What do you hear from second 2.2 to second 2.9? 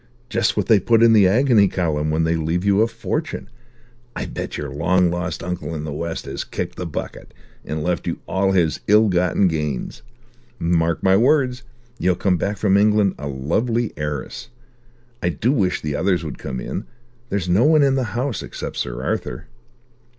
they leave you a